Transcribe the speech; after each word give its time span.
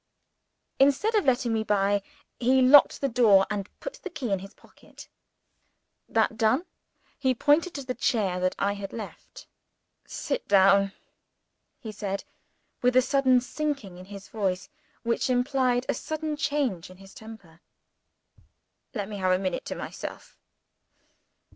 Instead 0.79 1.13
of 1.13 1.25
letting 1.25 1.53
me 1.53 1.63
by, 1.63 2.01
he 2.39 2.59
locked 2.59 2.99
the 3.01 3.07
door, 3.07 3.45
and 3.51 3.69
put 3.79 3.99
the 4.01 4.09
key 4.09 4.31
in 4.31 4.39
his 4.39 4.55
pocket. 4.55 5.07
That 6.09 6.37
done, 6.39 6.65
he 7.19 7.35
pointed 7.35 7.75
to 7.75 7.83
the 7.85 7.93
chair 7.93 8.39
that 8.39 8.55
I 8.57 8.73
had 8.73 8.93
left. 8.93 9.45
"Sit 10.07 10.47
down," 10.47 10.91
he 11.79 11.91
said, 11.91 12.23
with 12.81 12.95
a 12.95 13.01
sudden 13.03 13.41
sinking 13.41 13.99
in 13.99 14.05
his 14.05 14.27
voice 14.27 14.69
which 15.03 15.29
implied 15.29 15.85
a 15.87 15.93
sudden 15.93 16.35
change 16.35 16.89
in 16.89 16.97
his 16.97 17.13
temper. 17.13 17.61
"Let 18.95 19.07
me 19.07 19.17
have 19.17 19.31
a 19.31 19.37
minute 19.37 19.65
to 19.65 19.75
myself." 19.75 20.35